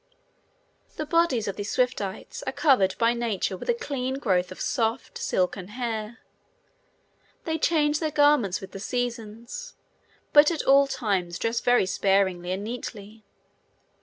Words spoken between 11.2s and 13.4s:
dress very sparingly and neatly.